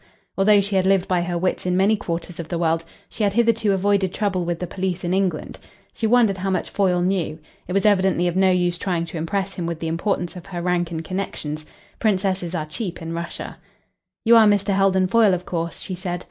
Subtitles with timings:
[0.35, 3.33] Although she had lived by her wits in many quarters of the world, she had
[3.33, 5.59] hitherto avoided trouble with the police in England.
[5.93, 7.37] She wondered how much Foyle knew.
[7.67, 10.61] It was evidently of no use trying to impress him with the importance of her
[10.63, 11.67] rank and connections.
[11.99, 13.59] Princesses are cheap in Russia.
[14.25, 14.73] "You are Mr.
[14.73, 16.19] Heldon Foyle, of course," she said.